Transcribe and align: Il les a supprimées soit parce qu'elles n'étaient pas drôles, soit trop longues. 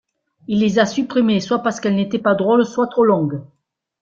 Il 0.47 0.61
les 0.61 0.79
a 0.79 0.87
supprimées 0.87 1.39
soit 1.39 1.59
parce 1.61 1.79
qu'elles 1.79 1.93
n'étaient 1.93 2.17
pas 2.17 2.33
drôles, 2.33 2.65
soit 2.65 2.87
trop 2.87 3.05
longues. 3.05 3.43